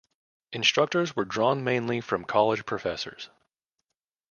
Instructors 0.51 1.15
were 1.15 1.25
drawn 1.25 1.63
mainly 1.63 2.01
from 2.01 2.25
college 2.25 2.65
professors. 2.65 3.29